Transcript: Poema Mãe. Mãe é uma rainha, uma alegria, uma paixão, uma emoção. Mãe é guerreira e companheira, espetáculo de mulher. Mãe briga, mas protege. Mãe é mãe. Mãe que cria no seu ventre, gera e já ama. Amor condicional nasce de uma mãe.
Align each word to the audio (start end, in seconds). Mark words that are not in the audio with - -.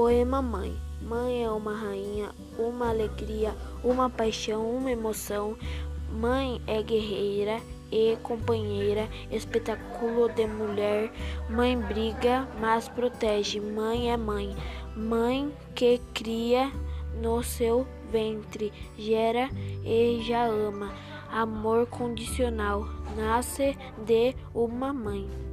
Poema 0.00 0.40
Mãe. 0.40 0.74
Mãe 1.02 1.44
é 1.44 1.50
uma 1.50 1.74
rainha, 1.74 2.30
uma 2.58 2.88
alegria, 2.88 3.54
uma 3.84 4.08
paixão, 4.08 4.66
uma 4.66 4.90
emoção. 4.90 5.54
Mãe 6.10 6.58
é 6.66 6.82
guerreira 6.82 7.60
e 7.92 8.16
companheira, 8.22 9.06
espetáculo 9.30 10.30
de 10.30 10.46
mulher. 10.46 11.12
Mãe 11.50 11.78
briga, 11.78 12.48
mas 12.58 12.88
protege. 12.88 13.60
Mãe 13.60 14.10
é 14.10 14.16
mãe. 14.16 14.56
Mãe 14.96 15.52
que 15.74 16.00
cria 16.14 16.72
no 17.20 17.42
seu 17.42 17.86
ventre, 18.10 18.72
gera 18.96 19.50
e 19.84 20.22
já 20.22 20.46
ama. 20.46 20.94
Amor 21.30 21.86
condicional 21.88 22.88
nasce 23.14 23.76
de 24.06 24.34
uma 24.54 24.94
mãe. 24.94 25.49